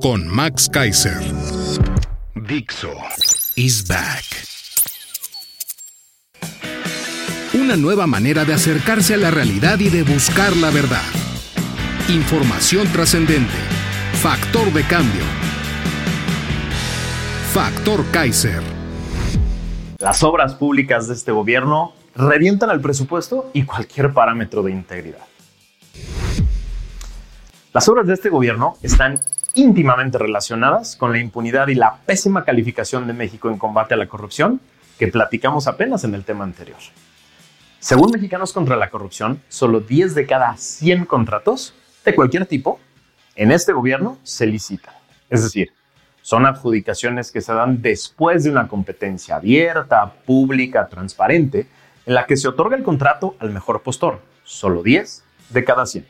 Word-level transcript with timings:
con 0.00 0.26
Max 0.28 0.68
Kaiser. 0.72 1.20
Dixo 2.34 2.92
is 3.56 3.86
back. 3.86 4.24
Una 7.52 7.76
nueva 7.76 8.06
manera 8.06 8.44
de 8.44 8.54
acercarse 8.54 9.14
a 9.14 9.16
la 9.18 9.30
realidad 9.30 9.78
y 9.78 9.90
de 9.90 10.02
buscar 10.02 10.56
la 10.56 10.70
verdad. 10.70 11.02
Información 12.08 12.88
trascendente. 12.92 13.52
Factor 14.22 14.72
de 14.72 14.82
cambio. 14.84 15.22
Factor 17.52 18.04
Kaiser. 18.10 18.62
Las 19.98 20.22
obras 20.22 20.54
públicas 20.54 21.08
de 21.08 21.14
este 21.14 21.32
gobierno 21.32 21.92
revientan 22.14 22.70
el 22.70 22.80
presupuesto 22.80 23.50
y 23.52 23.64
cualquier 23.64 24.14
parámetro 24.14 24.62
de 24.62 24.70
integridad. 24.70 25.26
Las 27.72 27.88
obras 27.88 28.06
de 28.06 28.14
este 28.14 28.30
gobierno 28.30 28.76
están 28.82 29.20
íntimamente 29.54 30.18
relacionadas 30.18 30.96
con 30.96 31.12
la 31.12 31.18
impunidad 31.18 31.68
y 31.68 31.74
la 31.74 31.96
pésima 32.06 32.44
calificación 32.44 33.06
de 33.06 33.12
México 33.12 33.48
en 33.48 33.58
combate 33.58 33.94
a 33.94 33.96
la 33.96 34.08
corrupción 34.08 34.60
que 34.98 35.08
platicamos 35.08 35.66
apenas 35.66 36.04
en 36.04 36.14
el 36.14 36.24
tema 36.24 36.44
anterior. 36.44 36.78
Según 37.78 38.10
Mexicanos 38.10 38.52
contra 38.52 38.76
la 38.76 38.90
Corrupción, 38.90 39.40
solo 39.48 39.80
10 39.80 40.14
de 40.14 40.26
cada 40.26 40.56
100 40.58 41.06
contratos 41.06 41.74
de 42.04 42.14
cualquier 42.14 42.44
tipo 42.44 42.78
en 43.36 43.50
este 43.52 43.72
gobierno 43.72 44.18
se 44.22 44.46
licitan. 44.46 44.92
Es 45.30 45.42
decir, 45.42 45.72
son 46.20 46.44
adjudicaciones 46.44 47.32
que 47.32 47.40
se 47.40 47.54
dan 47.54 47.80
después 47.80 48.44
de 48.44 48.50
una 48.50 48.68
competencia 48.68 49.36
abierta, 49.36 50.12
pública, 50.26 50.88
transparente, 50.88 51.66
en 52.04 52.14
la 52.14 52.26
que 52.26 52.36
se 52.36 52.48
otorga 52.48 52.76
el 52.76 52.82
contrato 52.82 53.36
al 53.38 53.50
mejor 53.50 53.82
postor. 53.82 54.20
Solo 54.44 54.82
10 54.82 55.24
de 55.48 55.64
cada 55.64 55.86
100. 55.86 56.06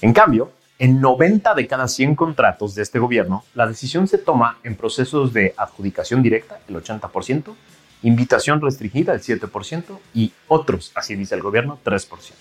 En 0.00 0.12
cambio, 0.12 0.50
en 0.78 1.00
90 1.00 1.54
de 1.54 1.66
cada 1.66 1.88
100 1.88 2.14
contratos 2.14 2.74
de 2.74 2.82
este 2.82 2.98
gobierno, 2.98 3.44
la 3.54 3.66
decisión 3.66 4.06
se 4.08 4.18
toma 4.18 4.58
en 4.62 4.76
procesos 4.76 5.32
de 5.32 5.54
adjudicación 5.56 6.22
directa, 6.22 6.58
el 6.68 6.76
80%, 6.76 7.54
invitación 8.02 8.60
restringida, 8.60 9.14
el 9.14 9.22
7%, 9.22 9.84
y 10.12 10.32
otros, 10.48 10.92
así 10.94 11.14
dice 11.14 11.34
el 11.34 11.42
gobierno, 11.42 11.78
3%. 11.84 12.32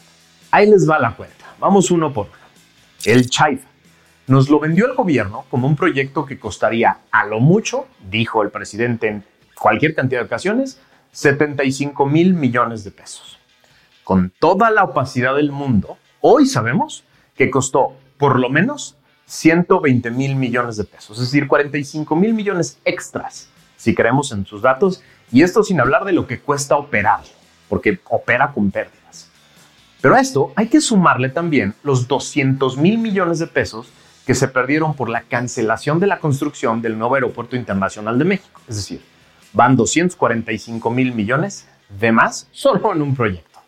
Ahí 0.52 0.70
les 0.70 0.90
va 0.90 1.00
la 1.00 1.16
cuenta. 1.16 1.46
Vamos 1.60 1.92
uno 1.92 2.12
por 2.14 2.28
uno. 2.28 2.36
El 3.06 3.30
Chaifa. 3.30 3.68
Nos 4.28 4.50
lo 4.50 4.60
vendió 4.60 4.88
el 4.88 4.96
gobierno 4.96 5.46
como 5.52 5.68
un 5.68 5.76
proyecto 5.76 6.26
que 6.26 6.40
costaría 6.40 6.98
a 7.12 7.26
lo 7.26 7.40
mucho, 7.40 7.88
dijo 8.10 8.42
el 8.42 8.50
presidente 8.50 9.08
en 9.08 9.24
cualquier 9.56 9.94
cantidad 9.94 10.22
de 10.22 10.26
ocasiones, 10.26 10.80
75 11.12 12.06
mil 12.08 12.34
millones 12.34 12.84
de 12.84 12.92
pesos. 12.92 13.40
Con 14.04 14.32
toda 14.40 14.72
la 14.72 14.84
opacidad 14.84 15.36
del 15.36 15.52
mundo, 15.52 15.98
hoy 16.22 16.48
sabemos 16.48 17.04
que 17.36 17.52
costó 17.52 17.94
por 18.18 18.40
lo 18.40 18.50
menos 18.50 18.96
120 19.26 20.12
mil 20.12 20.36
millones 20.36 20.78
de 20.78 20.84
pesos, 20.84 21.18
es 21.18 21.32
decir, 21.32 21.48
45 21.48 22.16
mil 22.16 22.34
millones 22.34 22.78
extras, 22.86 23.50
si 23.78 23.96
creemos 23.96 24.32
en 24.32 24.46
sus 24.46 24.62
datos, 24.62 25.02
y 25.32 25.42
esto 25.42 25.64
sin 25.64 25.80
hablar 25.80 26.06
de 26.06 26.14
lo 26.14 26.28
que 26.28 26.40
cuesta 26.40 26.78
operar, 26.78 27.22
porque 27.68 28.00
opera 28.10 28.52
con 28.54 28.72
pérdidas. 28.72 29.30
Pero 30.02 30.16
a 30.16 30.20
esto 30.20 30.54
hay 30.56 30.68
que 30.68 30.82
sumarle 30.82 31.30
también 31.30 31.74
los 31.84 32.08
200 32.08 32.78
mil 32.78 33.00
millones 33.00 33.40
de 33.40 33.48
pesos 33.48 33.88
que 34.26 34.36
se 34.36 34.48
perdieron 34.48 34.96
por 34.96 35.10
la 35.10 35.22
cancelación 35.22 36.00
de 36.00 36.08
la 36.08 36.20
construcción 36.20 36.82
del 36.82 36.98
nuevo 36.98 37.16
Aeropuerto 37.16 37.56
Internacional 37.56 38.18
de 38.20 38.26
México. 38.26 38.62
Es 38.68 38.76
decir, 38.76 39.02
van 39.54 39.76
245 39.76 40.90
mil 40.92 41.14
millones 41.14 41.68
de 41.90 42.12
más 42.12 42.48
solo 42.52 42.94
en 42.94 43.02
un 43.02 43.16
proyecto. 43.16 43.60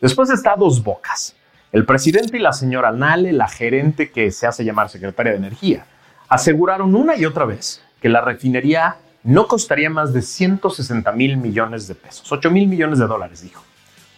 Después 0.00 0.30
está 0.30 0.54
Dos 0.56 0.82
Bocas. 0.82 1.34
El 1.74 1.86
presidente 1.86 2.36
y 2.36 2.40
la 2.40 2.52
señora 2.52 2.92
Nale, 2.92 3.32
la 3.32 3.48
gerente 3.48 4.12
que 4.12 4.30
se 4.30 4.46
hace 4.46 4.64
llamar 4.64 4.90
secretaria 4.90 5.32
de 5.32 5.38
Energía, 5.38 5.84
aseguraron 6.28 6.94
una 6.94 7.16
y 7.16 7.24
otra 7.24 7.46
vez 7.46 7.82
que 8.00 8.08
la 8.08 8.20
refinería 8.20 8.98
no 9.24 9.48
costaría 9.48 9.90
más 9.90 10.12
de 10.12 10.22
160 10.22 11.10
mil 11.10 11.36
millones 11.36 11.88
de 11.88 11.96
pesos, 11.96 12.30
8 12.30 12.48
mil 12.52 12.68
millones 12.68 13.00
de 13.00 13.08
dólares, 13.08 13.42
dijo. 13.42 13.60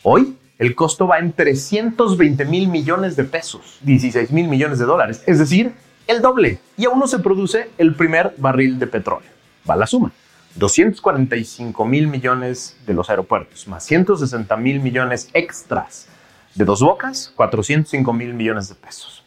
Hoy 0.03 0.37
el 0.59 0.75
costo 0.75 1.07
va 1.07 1.19
en 1.19 1.33
320 1.33 2.45
mil 2.45 2.69
millones 2.69 3.17
de 3.17 3.25
pesos, 3.25 3.79
16 3.81 4.33
mil 4.33 4.49
millones 4.49 4.79
de 4.79 4.85
dólares, 4.85 5.23
es 5.25 5.39
decir, 5.39 5.73
el 6.07 6.21
doble. 6.21 6.59
Y 6.77 6.85
aún 6.85 6.99
no 6.99 7.07
se 7.07 7.21
produce 7.21 7.71
el 7.79 7.95
primer 7.95 8.35
barril 8.37 8.79
de 8.79 8.87
petróleo. 8.87 9.31
Va 9.69 9.77
la 9.77 9.87
suma. 9.87 10.13
245 10.57 11.87
mil 11.87 12.07
millones 12.09 12.77
de 12.87 12.93
los 12.93 13.09
aeropuertos, 13.09 13.67
más 13.67 13.83
160 13.87 14.55
mil 14.59 14.81
millones 14.81 15.31
extras 15.33 16.09
de 16.57 16.65
Dos 16.65 16.81
Bocas, 16.81 17.33
405 17.37 18.13
mil 18.15 18.33
millones 18.33 18.71
de 18.71 18.75
pesos. 18.75 19.23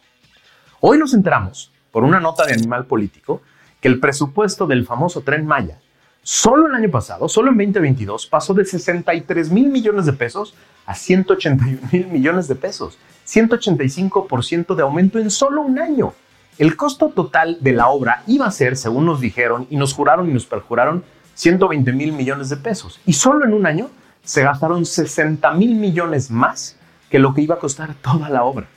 Hoy 0.80 0.98
nos 0.98 1.14
enteramos, 1.14 1.72
por 1.92 2.04
una 2.04 2.20
nota 2.20 2.44
de 2.44 2.54
Animal 2.54 2.86
Político, 2.86 3.44
que 3.80 3.88
el 3.88 4.00
presupuesto 4.00 4.66
del 4.66 4.84
famoso 4.84 5.22
tren 5.22 5.46
Maya, 5.46 5.78
solo 6.24 6.66
el 6.66 6.74
año 6.74 6.90
pasado, 6.90 7.30
solo 7.30 7.52
en 7.52 7.58
2022, 7.58 8.26
pasó 8.26 8.56
de 8.56 8.66
63 8.66 9.52
mil 9.52 9.70
millones 9.70 10.08
de 10.08 10.14
pesos 10.14 10.56
a 10.88 10.96
181 10.96 11.78
mil 11.92 12.08
millones 12.08 12.48
de 12.48 12.56
pesos. 12.56 12.98
185% 13.28 14.74
de 14.74 14.82
aumento 14.82 15.20
en 15.20 15.30
solo 15.30 15.62
un 15.62 15.78
año. 15.78 16.14
El 16.58 16.76
costo 16.76 17.10
total 17.10 17.60
de 17.62 17.74
la 17.74 17.90
obra 17.90 18.24
iba 18.26 18.48
a 18.48 18.52
ser, 18.52 18.76
según 18.76 19.06
nos 19.06 19.22
dijeron 19.22 19.68
y 19.70 19.78
nos 19.78 19.94
juraron 19.94 20.28
y 20.28 20.34
nos 20.34 20.48
perjuraron, 20.48 21.04
120 21.36 21.94
mil 21.94 22.12
millones 22.12 22.50
de 22.50 22.58
pesos. 22.58 23.00
Y 23.06 23.14
solo 23.14 23.46
en 23.46 23.54
un 23.54 23.68
año 23.68 23.92
se 24.24 24.42
gastaron 24.42 24.84
60 24.84 25.52
mil 25.52 25.76
millones 25.76 26.32
más 26.32 26.79
que 27.10 27.20
lo 27.20 27.34
que 27.34 27.42
iba 27.42 27.56
a 27.56 27.60
costar 27.60 27.96
toda 27.96 28.30
la 28.30 28.44
obra. 28.44 28.68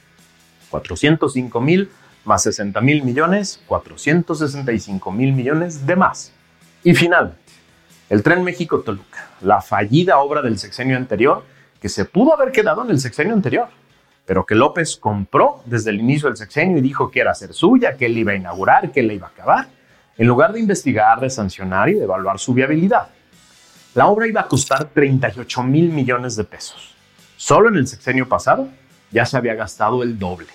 405 0.70 1.60
mil 1.60 1.90
más 2.24 2.42
60 2.44 2.80
mil 2.80 3.02
millones, 3.02 3.60
465 3.66 5.10
mil 5.12 5.32
millones 5.32 5.86
de 5.86 5.96
más. 5.96 6.32
Y 6.84 6.94
finalmente, 6.94 7.38
el 8.08 8.22
tren 8.22 8.44
México-Toluca, 8.44 9.28
la 9.40 9.60
fallida 9.60 10.18
obra 10.18 10.42
del 10.42 10.58
sexenio 10.58 10.96
anterior 10.96 11.44
que 11.80 11.88
se 11.88 12.04
pudo 12.04 12.34
haber 12.34 12.52
quedado 12.52 12.84
en 12.84 12.90
el 12.90 13.00
sexenio 13.00 13.34
anterior, 13.34 13.68
pero 14.24 14.46
que 14.46 14.54
López 14.54 14.96
compró 14.96 15.62
desde 15.66 15.90
el 15.90 15.98
inicio 15.98 16.28
del 16.28 16.36
sexenio 16.36 16.78
y 16.78 16.80
dijo 16.80 17.10
que 17.10 17.20
era 17.20 17.34
ser 17.34 17.52
suya, 17.52 17.96
que 17.96 18.06
él 18.06 18.16
iba 18.16 18.32
a 18.32 18.36
inaugurar, 18.36 18.92
que 18.92 19.00
él 19.00 19.10
iba 19.10 19.26
a 19.26 19.30
acabar, 19.30 19.68
en 20.16 20.26
lugar 20.26 20.52
de 20.52 20.60
investigar, 20.60 21.18
de 21.18 21.28
sancionar 21.28 21.88
y 21.88 21.94
de 21.94 22.04
evaluar 22.04 22.38
su 22.38 22.54
viabilidad. 22.54 23.08
La 23.94 24.06
obra 24.06 24.28
iba 24.28 24.42
a 24.42 24.46
costar 24.46 24.84
38 24.84 25.62
mil 25.64 25.90
millones 25.90 26.36
de 26.36 26.44
pesos. 26.44 26.94
Solo 27.44 27.70
en 27.70 27.74
el 27.74 27.88
sexenio 27.88 28.28
pasado 28.28 28.68
ya 29.10 29.26
se 29.26 29.36
había 29.36 29.56
gastado 29.56 30.04
el 30.04 30.16
doble. 30.16 30.46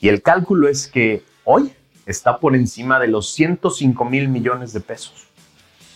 Y 0.00 0.08
el 0.08 0.20
cálculo 0.20 0.66
es 0.66 0.88
que 0.88 1.22
hoy 1.44 1.72
está 2.06 2.40
por 2.40 2.56
encima 2.56 2.98
de 2.98 3.06
los 3.06 3.32
105 3.34 4.04
mil 4.04 4.28
millones 4.28 4.72
de 4.72 4.80
pesos. 4.80 5.28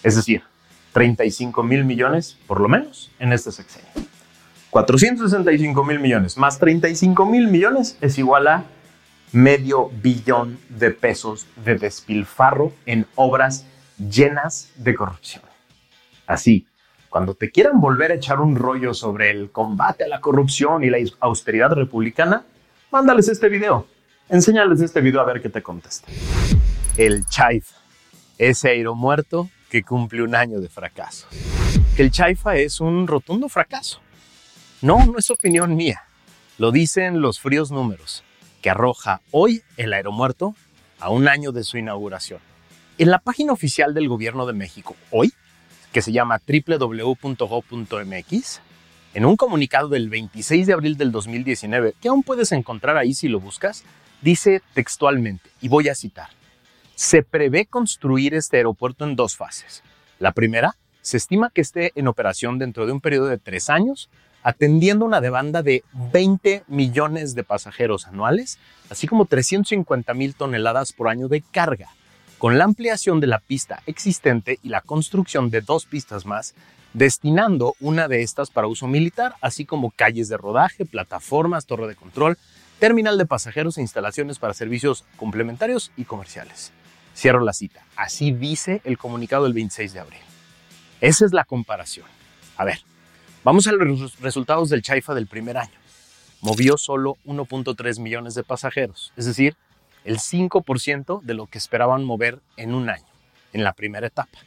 Es 0.04 0.14
decir, 0.14 0.44
35 0.92 1.64
mil 1.64 1.84
millones 1.84 2.38
por 2.46 2.60
lo 2.60 2.68
menos 2.68 3.10
en 3.18 3.32
este 3.32 3.50
sexenio. 3.50 3.90
465 4.70 5.82
mil 5.82 5.98
millones 5.98 6.38
más 6.38 6.60
35 6.60 7.26
mil 7.26 7.48
millones 7.48 7.98
es 8.00 8.16
igual 8.16 8.46
a 8.46 8.64
medio 9.32 9.88
billón 9.88 10.60
de 10.68 10.92
pesos 10.92 11.48
de 11.64 11.74
despilfarro 11.74 12.72
en 12.86 13.08
obras 13.16 13.66
llenas 13.98 14.70
de 14.76 14.94
corrupción. 14.94 15.42
Así, 16.28 16.68
cuando 17.12 17.34
te 17.34 17.50
quieran 17.50 17.78
volver 17.78 18.10
a 18.10 18.14
echar 18.14 18.40
un 18.40 18.56
rollo 18.56 18.94
sobre 18.94 19.30
el 19.30 19.50
combate 19.50 20.04
a 20.04 20.08
la 20.08 20.22
corrupción 20.22 20.82
y 20.82 20.88
la 20.88 20.96
austeridad 21.20 21.70
republicana, 21.72 22.46
mándales 22.90 23.28
este 23.28 23.50
video. 23.50 23.86
Enséñales 24.30 24.80
este 24.80 25.02
video 25.02 25.20
a 25.20 25.24
ver 25.26 25.42
qué 25.42 25.50
te 25.50 25.62
contesta. 25.62 26.08
El 26.96 27.26
Chaifa, 27.26 27.76
ese 28.38 28.70
aero 28.70 28.94
muerto 28.94 29.50
que 29.68 29.82
cumple 29.82 30.22
un 30.22 30.34
año 30.34 30.58
de 30.58 30.70
fracaso. 30.70 31.26
El 31.98 32.10
Chaifa 32.10 32.56
es 32.56 32.80
un 32.80 33.06
rotundo 33.06 33.50
fracaso. 33.50 34.00
No, 34.80 35.04
no 35.04 35.18
es 35.18 35.30
opinión 35.30 35.76
mía. 35.76 36.04
Lo 36.56 36.72
dicen 36.72 37.20
los 37.20 37.40
fríos 37.40 37.70
números 37.70 38.24
que 38.62 38.70
arroja 38.70 39.20
hoy 39.32 39.62
el 39.76 39.92
aeromuerto 39.92 40.54
a 40.98 41.10
un 41.10 41.28
año 41.28 41.52
de 41.52 41.62
su 41.62 41.76
inauguración. 41.76 42.40
En 42.96 43.10
la 43.10 43.18
página 43.18 43.52
oficial 43.52 43.92
del 43.92 44.08
Gobierno 44.08 44.46
de 44.46 44.54
México, 44.54 44.96
hoy, 45.10 45.34
que 45.92 46.02
se 46.02 46.12
llama 46.12 46.40
www.go.mx, 46.46 47.40
En 49.14 49.26
un 49.26 49.36
comunicado 49.36 49.88
del 49.88 50.08
26 50.08 50.66
de 50.66 50.72
abril 50.72 50.96
del 50.96 51.12
2019, 51.12 51.94
que 52.00 52.08
aún 52.08 52.22
puedes 52.22 52.50
encontrar 52.52 52.96
ahí 52.96 53.12
si 53.12 53.28
lo 53.28 53.40
buscas, 53.40 53.84
dice 54.22 54.62
textualmente, 54.72 55.50
y 55.60 55.68
voy 55.68 55.90
a 55.90 55.94
citar, 55.94 56.30
se 56.94 57.22
prevé 57.22 57.66
construir 57.66 58.32
este 58.34 58.56
aeropuerto 58.56 59.04
en 59.04 59.14
dos 59.14 59.36
fases. 59.36 59.82
La 60.18 60.32
primera, 60.32 60.76
se 61.02 61.18
estima 61.18 61.50
que 61.50 61.60
esté 61.60 61.92
en 61.94 62.08
operación 62.08 62.58
dentro 62.58 62.86
de 62.86 62.92
un 62.92 63.00
periodo 63.00 63.26
de 63.26 63.36
tres 63.36 63.68
años, 63.68 64.08
atendiendo 64.42 65.04
una 65.04 65.20
demanda 65.20 65.62
de 65.62 65.84
20 66.12 66.64
millones 66.68 67.34
de 67.34 67.44
pasajeros 67.44 68.06
anuales, 68.06 68.58
así 68.88 69.06
como 69.06 69.26
350 69.26 70.14
mil 70.14 70.34
toneladas 70.34 70.92
por 70.92 71.08
año 71.08 71.28
de 71.28 71.42
carga. 71.42 71.88
Con 72.42 72.58
la 72.58 72.64
ampliación 72.64 73.20
de 73.20 73.28
la 73.28 73.38
pista 73.38 73.84
existente 73.86 74.58
y 74.64 74.68
la 74.68 74.80
construcción 74.80 75.48
de 75.50 75.60
dos 75.60 75.86
pistas 75.86 76.26
más, 76.26 76.56
destinando 76.92 77.76
una 77.78 78.08
de 78.08 78.22
estas 78.22 78.50
para 78.50 78.66
uso 78.66 78.88
militar, 78.88 79.36
así 79.40 79.64
como 79.64 79.92
calles 79.92 80.28
de 80.28 80.36
rodaje, 80.36 80.84
plataformas, 80.84 81.66
torre 81.66 81.86
de 81.86 81.94
control, 81.94 82.36
terminal 82.80 83.16
de 83.16 83.26
pasajeros 83.26 83.78
e 83.78 83.82
instalaciones 83.82 84.40
para 84.40 84.54
servicios 84.54 85.04
complementarios 85.18 85.92
y 85.96 86.02
comerciales. 86.02 86.72
Cierro 87.14 87.44
la 87.44 87.52
cita. 87.52 87.86
Así 87.94 88.32
dice 88.32 88.80
el 88.82 88.98
comunicado 88.98 89.44
del 89.44 89.52
26 89.52 89.92
de 89.92 90.00
abril. 90.00 90.20
Esa 91.00 91.24
es 91.24 91.32
la 91.32 91.44
comparación. 91.44 92.06
A 92.56 92.64
ver, 92.64 92.80
vamos 93.44 93.68
a 93.68 93.72
los 93.72 94.18
resultados 94.18 94.68
del 94.68 94.82
Chaifa 94.82 95.14
del 95.14 95.28
primer 95.28 95.58
año. 95.58 95.78
Movió 96.40 96.76
solo 96.76 97.18
1.3 97.24 98.00
millones 98.00 98.34
de 98.34 98.42
pasajeros, 98.42 99.12
es 99.16 99.26
decir, 99.26 99.54
el 100.04 100.18
5% 100.18 101.22
de 101.22 101.34
lo 101.34 101.46
que 101.46 101.58
esperaban 101.58 102.04
mover 102.04 102.40
en 102.56 102.74
un 102.74 102.90
año, 102.90 103.06
en 103.52 103.64
la 103.64 103.72
primera 103.72 104.06
etapa 104.06 104.38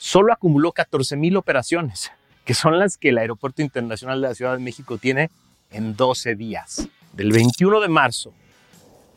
solo 0.00 0.32
acumuló 0.32 0.72
14 0.72 1.14
mil 1.16 1.36
operaciones, 1.36 2.10
que 2.46 2.54
son 2.54 2.78
las 2.78 2.96
que 2.96 3.10
el 3.10 3.18
Aeropuerto 3.18 3.60
Internacional 3.60 4.22
de 4.22 4.28
la 4.28 4.34
Ciudad 4.34 4.54
de 4.54 4.64
México 4.64 4.96
tiene 4.96 5.30
en 5.70 5.94
12 5.94 6.36
días. 6.36 6.88
Del 7.12 7.30
21 7.30 7.80
de 7.80 7.88
marzo 7.88 8.32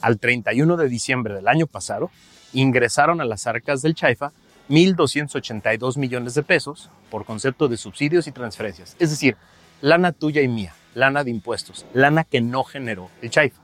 al 0.02 0.20
31 0.20 0.76
de 0.76 0.90
diciembre 0.90 1.34
del 1.34 1.48
año 1.48 1.68
pasado, 1.68 2.12
ingresaron 2.52 3.22
a 3.22 3.26
las 3.26 3.48
arcas 3.48 3.82
del 3.82 3.96
Chaifa 3.96 4.34
1.282 4.70 5.98
millones 5.98 6.34
de 6.34 6.44
pesos 6.44 6.90
por 7.10 7.24
concepto 7.24 7.70
de 7.70 7.78
subsidios 7.78 8.28
y 8.28 8.34
transferencias. 8.34 8.98
Es 9.00 9.10
decir, 9.10 9.38
lana 9.80 10.12
tuya 10.12 10.42
y 10.42 10.50
mía, 10.50 10.76
lana 10.96 11.24
de 11.24 11.32
impuestos, 11.32 11.86
lana 11.94 12.26
que 12.26 12.42
no 12.42 12.66
generó 12.66 13.10
el 13.22 13.30
Chaifa. 13.30 13.63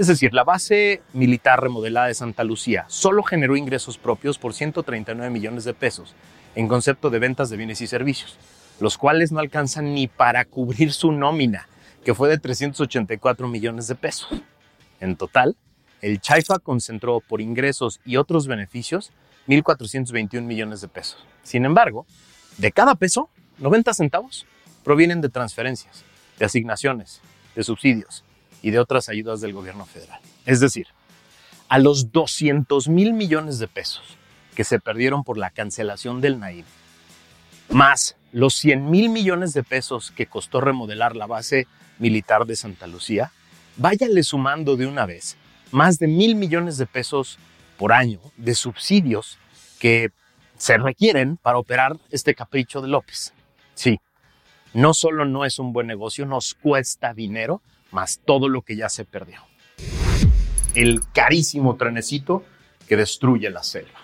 Es 0.00 0.06
decir, 0.06 0.32
la 0.32 0.44
base 0.44 1.02
militar 1.12 1.60
remodelada 1.60 2.06
de 2.06 2.14
Santa 2.14 2.42
Lucía 2.42 2.86
solo 2.88 3.22
generó 3.22 3.54
ingresos 3.54 3.98
propios 3.98 4.38
por 4.38 4.54
139 4.54 5.28
millones 5.28 5.64
de 5.64 5.74
pesos 5.74 6.14
en 6.54 6.68
concepto 6.68 7.10
de 7.10 7.18
ventas 7.18 7.50
de 7.50 7.58
bienes 7.58 7.82
y 7.82 7.86
servicios, 7.86 8.38
los 8.80 8.96
cuales 8.96 9.30
no 9.30 9.40
alcanzan 9.40 9.92
ni 9.92 10.08
para 10.08 10.46
cubrir 10.46 10.94
su 10.94 11.12
nómina, 11.12 11.68
que 12.02 12.14
fue 12.14 12.30
de 12.30 12.38
384 12.38 13.46
millones 13.46 13.88
de 13.88 13.94
pesos. 13.94 14.30
En 15.00 15.16
total, 15.16 15.58
el 16.00 16.18
Chaifa 16.18 16.60
concentró 16.60 17.20
por 17.20 17.42
ingresos 17.42 18.00
y 18.06 18.16
otros 18.16 18.46
beneficios 18.46 19.12
1.421 19.48 20.40
millones 20.40 20.80
de 20.80 20.88
pesos. 20.88 21.22
Sin 21.42 21.66
embargo, 21.66 22.06
de 22.56 22.72
cada 22.72 22.94
peso, 22.94 23.28
90 23.58 23.92
centavos 23.92 24.46
provienen 24.82 25.20
de 25.20 25.28
transferencias, 25.28 26.04
de 26.38 26.46
asignaciones, 26.46 27.20
de 27.54 27.64
subsidios 27.64 28.24
y 28.62 28.70
de 28.70 28.78
otras 28.78 29.08
ayudas 29.08 29.40
del 29.40 29.52
gobierno 29.52 29.86
federal. 29.86 30.20
Es 30.46 30.60
decir, 30.60 30.86
a 31.68 31.78
los 31.78 32.12
200 32.12 32.88
mil 32.88 33.12
millones 33.12 33.58
de 33.58 33.68
pesos 33.68 34.02
que 34.54 34.64
se 34.64 34.80
perdieron 34.80 35.24
por 35.24 35.38
la 35.38 35.50
cancelación 35.50 36.20
del 36.20 36.38
NAIM, 36.38 36.64
más 37.70 38.16
los 38.32 38.54
100 38.54 38.90
mil 38.90 39.08
millones 39.08 39.52
de 39.52 39.62
pesos 39.62 40.10
que 40.10 40.26
costó 40.26 40.60
remodelar 40.60 41.16
la 41.16 41.26
base 41.26 41.66
militar 41.98 42.46
de 42.46 42.56
Santa 42.56 42.86
Lucía, 42.86 43.32
váyale 43.76 44.22
sumando 44.22 44.76
de 44.76 44.86
una 44.86 45.06
vez 45.06 45.36
más 45.70 45.98
de 45.98 46.06
mil 46.06 46.34
millones 46.34 46.76
de 46.78 46.86
pesos 46.86 47.38
por 47.78 47.92
año 47.92 48.20
de 48.36 48.54
subsidios 48.54 49.38
que 49.78 50.10
se 50.58 50.76
requieren 50.76 51.36
para 51.36 51.58
operar 51.58 51.96
este 52.10 52.34
capricho 52.34 52.82
de 52.82 52.88
López. 52.88 53.32
Sí, 53.74 54.00
no 54.74 54.92
solo 54.94 55.24
no 55.24 55.44
es 55.44 55.58
un 55.58 55.72
buen 55.72 55.86
negocio, 55.86 56.26
nos 56.26 56.54
cuesta 56.54 57.14
dinero, 57.14 57.62
más 57.90 58.20
todo 58.24 58.48
lo 58.48 58.62
que 58.62 58.76
ya 58.76 58.88
se 58.88 59.04
perdió. 59.04 59.40
El 60.74 61.00
carísimo 61.12 61.76
trenecito 61.76 62.44
que 62.88 62.96
destruye 62.96 63.50
la 63.50 63.62
selva. 63.62 64.00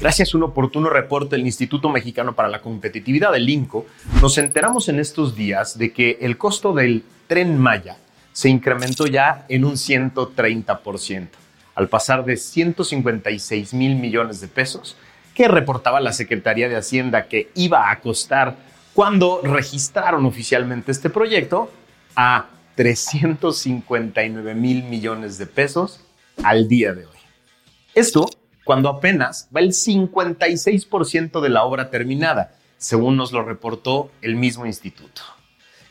Gracias 0.00 0.34
a 0.34 0.36
un 0.36 0.42
oportuno 0.42 0.90
reporte 0.90 1.36
del 1.36 1.46
Instituto 1.46 1.88
Mexicano 1.88 2.34
para 2.34 2.48
la 2.48 2.60
Competitividad 2.60 3.32
del 3.32 3.48
INCO, 3.48 3.86
nos 4.20 4.36
enteramos 4.36 4.88
en 4.90 5.00
estos 5.00 5.34
días 5.34 5.78
de 5.78 5.92
que 5.92 6.18
el 6.20 6.36
costo 6.36 6.74
del 6.74 7.02
tren 7.26 7.58
Maya 7.58 7.96
se 8.32 8.50
incrementó 8.50 9.06
ya 9.06 9.46
en 9.48 9.64
un 9.64 9.72
130%, 9.72 11.28
al 11.74 11.88
pasar 11.88 12.26
de 12.26 12.36
156 12.36 13.72
mil 13.72 13.96
millones 13.96 14.42
de 14.42 14.48
pesos, 14.48 14.96
que 15.34 15.48
reportaba 15.48 16.00
la 16.00 16.12
Secretaría 16.12 16.68
de 16.68 16.76
Hacienda 16.76 17.28
que 17.28 17.50
iba 17.54 17.90
a 17.90 18.00
costar 18.00 18.56
cuando 18.92 19.40
registraron 19.42 20.26
oficialmente 20.26 20.92
este 20.92 21.08
proyecto, 21.08 21.70
a 22.14 22.46
359 22.76 24.54
mil 24.54 24.84
millones 24.84 25.38
de 25.38 25.46
pesos 25.46 26.00
al 26.42 26.68
día 26.68 26.94
de 26.94 27.06
hoy. 27.06 27.16
Esto 27.94 28.28
cuando 28.66 28.88
apenas 28.88 29.48
va 29.54 29.60
el 29.60 29.70
56% 29.70 31.40
de 31.40 31.48
la 31.48 31.62
obra 31.62 31.88
terminada, 31.88 32.56
según 32.78 33.16
nos 33.16 33.30
lo 33.30 33.44
reportó 33.44 34.10
el 34.22 34.34
mismo 34.34 34.66
instituto. 34.66 35.22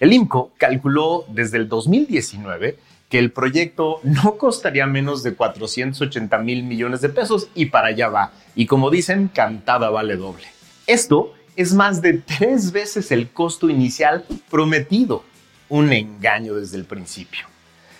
El 0.02 0.12
IMCO 0.12 0.52
calculó 0.58 1.24
desde 1.30 1.58
el 1.58 1.70
2019 1.70 2.78
que 3.08 3.18
el 3.18 3.32
proyecto 3.32 4.02
no 4.04 4.38
costaría 4.38 4.86
menos 4.88 5.24
de 5.24 5.36
480 5.36 6.38
mil 6.40 6.64
millones 6.64 7.00
de 7.00 7.08
pesos 7.08 7.48
y 7.56 7.68
para 7.68 7.88
allá 7.88 8.10
va. 8.10 8.34
Y 8.56 8.66
como 8.66 8.90
dicen, 8.90 9.30
cantada 9.30 9.90
vale 9.90 10.18
doble. 10.18 10.44
Esto 10.86 11.34
es 11.56 11.74
más 11.74 12.02
de 12.02 12.14
tres 12.14 12.74
veces 12.74 13.10
el 13.14 13.30
costo 13.30 13.70
inicial 13.70 14.26
prometido. 14.50 15.24
Un 15.70 15.92
engaño 15.92 16.56
desde 16.56 16.78
el 16.78 16.86
principio. 16.86 17.46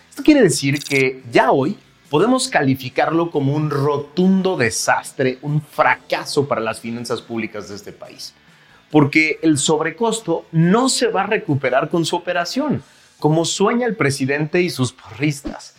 Esto 0.10 0.24
quiere 0.24 0.42
decir 0.42 0.84
que 0.84 1.24
ya 1.32 1.52
hoy 1.52 1.78
podemos 2.10 2.48
calificarlo 2.48 3.32
como 3.32 3.54
un 3.54 3.70
rotundo 3.70 4.56
desastre, 4.56 5.40
un 5.42 5.62
fracaso 5.62 6.48
para 6.48 6.62
las 6.62 6.80
finanzas 6.80 7.22
públicas 7.22 7.70
de 7.70 7.76
este 7.76 7.92
país. 7.92 8.34
Porque 8.92 9.40
el 9.42 9.58
sobrecosto 9.58 10.46
no 10.52 10.88
se 10.90 11.08
va 11.08 11.24
a 11.24 11.28
recuperar 11.28 11.90
con 11.90 12.06
su 12.06 12.16
operación, 12.16 12.84
como 13.20 13.46
sueña 13.46 13.88
el 13.88 13.96
presidente 13.96 14.62
y 14.62 14.70
sus 14.70 14.94
porristas. 14.94 15.76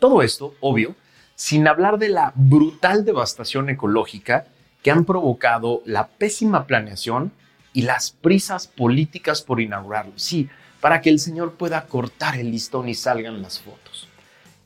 Todo 0.00 0.22
esto, 0.22 0.54
obvio, 0.60 0.94
sin 1.34 1.66
hablar 1.66 1.98
de 1.98 2.08
la 2.08 2.32
brutal 2.34 3.04
devastación 3.04 3.68
ecológica 3.68 4.46
que 4.82 4.90
han 4.90 5.04
provocado 5.04 5.82
la 5.84 6.06
pésima 6.06 6.66
planeación 6.66 7.32
y 7.72 7.82
las 7.82 8.12
prisas 8.12 8.68
políticas 8.68 9.42
por 9.42 9.60
inaugurarlo. 9.60 10.12
Sí, 10.16 10.48
para 10.84 11.00
que 11.00 11.08
el 11.08 11.18
señor 11.18 11.54
pueda 11.54 11.86
cortar 11.86 12.36
el 12.36 12.50
listón 12.50 12.90
y 12.90 12.94
salgan 12.94 13.40
las 13.40 13.58
fotos. 13.58 14.06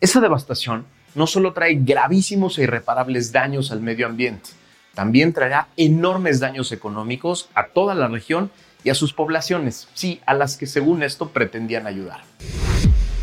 Esa 0.01 0.19
devastación 0.21 0.85
no 1.15 1.29
solo 1.29 1.53
trae 1.53 1.77
gravísimos 1.77 2.59
e 2.59 2.65
irreparables 2.65 3.31
daños 3.31 3.71
al 3.71 3.81
medio 3.81 4.07
ambiente, 4.07 4.51
también 4.97 5.33
traerá 5.33 5.69
enormes 5.77 6.41
daños 6.41 6.73
económicos 6.73 7.49
a 7.55 7.69
toda 7.69 7.95
la 7.95 8.09
región 8.09 8.51
y 8.83 8.91
a 8.91 8.97
sus 8.97 9.13
poblaciones, 9.13 9.87
sí, 9.95 10.21
a 10.27 10.35
las 10.35 10.57
que 10.57 10.67
según 10.67 11.05
esto 11.05 11.29
pretendían 11.29 11.87
ayudar. 11.87 12.23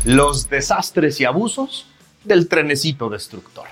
Los 0.06 0.48
desastres 0.48 1.20
y 1.20 1.26
abusos 1.26 1.88
del 2.24 2.48
trenecito 2.48 3.10
destructor. 3.10 3.66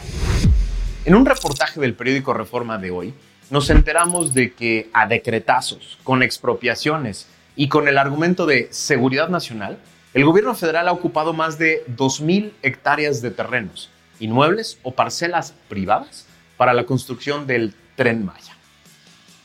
En 1.07 1.15
un 1.15 1.25
reportaje 1.25 1.81
del 1.81 1.95
periódico 1.95 2.35
Reforma 2.35 2.77
de 2.77 2.91
hoy, 2.91 3.15
nos 3.49 3.71
enteramos 3.71 4.35
de 4.35 4.53
que 4.53 4.91
a 4.93 5.07
decretazos, 5.07 5.99
con 6.05 6.23
expropiaciones 6.23 7.27
y 7.57 7.69
con 7.69 7.89
el 7.89 7.99
argumento 7.99 8.47
de 8.47 8.69
seguridad 8.71 9.29
nacional, 9.29 9.79
el 10.13 10.25
gobierno 10.25 10.55
federal 10.55 10.89
ha 10.89 10.93
ocupado 10.93 11.33
más 11.33 11.59
de 11.59 11.85
2.000 11.97 12.53
hectáreas 12.63 13.21
de 13.21 13.31
terrenos, 13.31 13.91
inmuebles 14.21 14.79
o 14.83 14.93
parcelas 14.93 15.55
privadas 15.69 16.27
para 16.57 16.73
la 16.73 16.85
construcción 16.85 17.47
del 17.47 17.75
tren 17.97 18.25
Maya. 18.25 18.55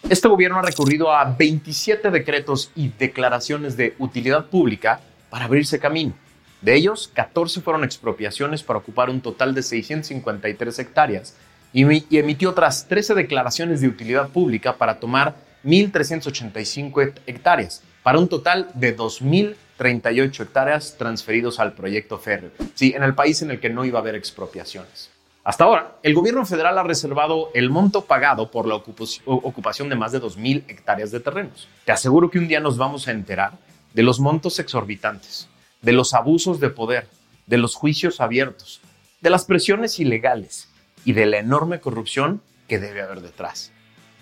Este 0.09 0.27
gobierno 0.27 0.59
ha 0.59 0.63
recurrido 0.63 1.11
a 1.11 1.25
27 1.25 2.09
decretos 2.09 2.71
y 2.75 2.89
declaraciones 2.89 3.75
de 3.77 3.95
utilidad 3.99 4.45
pública 4.45 5.01
para 5.29 5.45
abrirse 5.45 5.79
camino. 5.79 6.13
De 6.61 6.75
ellos, 6.75 7.09
14 7.13 7.61
fueron 7.61 7.83
expropiaciones 7.83 8.63
para 8.63 8.79
ocupar 8.79 9.09
un 9.09 9.21
total 9.21 9.53
de 9.53 9.63
653 9.63 10.79
hectáreas 10.79 11.35
y, 11.73 11.83
emitió 12.17 12.49
otras 12.49 12.87
13 12.87 13.13
declaraciones 13.13 13.81
de 13.81 13.87
utilidad 13.87 14.29
pública 14.29 14.77
para 14.77 14.99
tomar 14.99 15.35
1.385 15.63 17.13
hectáreas, 17.27 17.83
para 18.03 18.19
un 18.19 18.27
total 18.27 18.69
de 18.73 18.95
2.038 18.95 20.41
hectáreas 20.41 20.97
transferidos 20.97 21.59
al 21.59 21.73
proyecto 21.73 22.17
férreo. 22.17 22.51
Sí, 22.75 22.93
en 22.95 23.03
el 23.03 23.15
país 23.15 23.41
en 23.41 23.51
el 23.51 23.59
que 23.59 23.69
no 23.69 23.85
iba 23.85 23.99
a 23.99 24.01
haber 24.01 24.15
expropiaciones. 24.15 25.09
Hasta 25.43 25.63
ahora, 25.63 25.95
el 26.03 26.13
gobierno 26.13 26.45
federal 26.45 26.77
ha 26.77 26.83
reservado 26.83 27.49
el 27.53 27.69
monto 27.69 28.05
pagado 28.05 28.51
por 28.51 28.67
la 28.67 28.75
ocupación 28.75 29.89
de 29.89 29.95
más 29.95 30.11
de 30.11 30.21
2.000 30.21 30.63
hectáreas 30.67 31.11
de 31.11 31.19
terrenos. 31.19 31.67
Te 31.85 31.91
aseguro 31.91 32.29
que 32.29 32.39
un 32.39 32.47
día 32.47 32.59
nos 32.59 32.77
vamos 32.77 33.07
a 33.07 33.11
enterar 33.11 33.53
de 33.93 34.03
los 34.03 34.19
montos 34.19 34.59
exorbitantes, 34.59 35.47
de 35.81 35.93
los 35.93 36.13
abusos 36.13 36.59
de 36.59 36.69
poder, 36.69 37.07
de 37.47 37.57
los 37.57 37.73
juicios 37.73 38.21
abiertos, 38.21 38.81
de 39.21 39.29
las 39.29 39.45
presiones 39.45 39.99
ilegales 39.99 40.69
y 41.03 41.13
de 41.13 41.25
la 41.25 41.39
enorme 41.39 41.79
corrupción 41.79 42.41
que 42.67 42.79
debe 42.79 43.01
haber 43.01 43.21
detrás. 43.21 43.71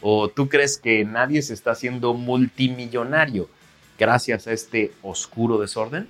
¿O 0.01 0.29
tú 0.29 0.48
crees 0.48 0.77
que 0.77 1.03
nadie 1.03 1.41
se 1.41 1.53
está 1.53 1.72
haciendo 1.72 2.13
multimillonario 2.13 3.50
gracias 3.98 4.48
a 4.48 4.54
este 4.54 4.92
oscuro 5.01 5.60
desorden? 5.60 6.08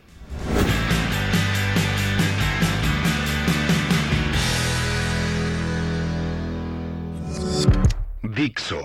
Dixo 8.24 8.84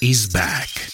is 0.00 0.28
back. 0.32 0.93